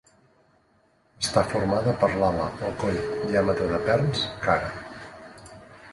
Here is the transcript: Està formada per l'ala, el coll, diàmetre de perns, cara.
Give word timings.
Està 1.25 1.43
formada 1.51 1.93
per 2.05 2.09
l'ala, 2.23 2.47
el 2.69 2.75
coll, 2.85 2.99
diàmetre 3.29 3.71
de 3.75 3.81
perns, 3.91 4.25
cara. 4.47 4.75